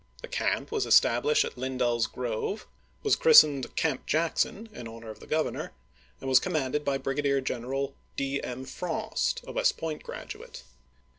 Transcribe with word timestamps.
The 0.23 0.27
camp 0.27 0.71
was 0.71 0.87
established 0.87 1.45
at 1.45 1.59
Lindell's 1.59 2.07
Grove, 2.07 2.65
was 3.03 3.15
christened" 3.15 3.75
Camp 3.75 4.07
Jackson," 4.07 4.67
in 4.73 4.87
honor 4.87 5.11
of 5.11 5.19
the 5.19 5.27
Governor, 5.27 5.73
and 6.19 6.27
was 6.27 6.39
commanded 6.39 6.83
by 6.83 6.97
Brigadier 6.97 7.39
General 7.39 7.93
D. 8.15 8.41
M. 8.43 8.65
Frost, 8.65 9.41
a 9.45 9.51
West 9.51 9.77
Point 9.77 10.01
graduate. 10.01 10.63